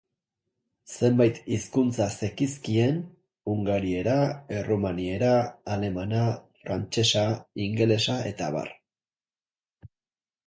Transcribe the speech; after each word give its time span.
Zenbait 0.91 1.39
hizkuntza 1.55 2.05
zekizkien: 2.27 2.95
hungariera, 3.51 4.15
errumaniera, 4.61 5.31
alemana, 5.75 6.23
frantsesa, 6.63 7.25
ingelesa 7.67 8.17
eta 8.31 8.49
abar. 8.53 8.73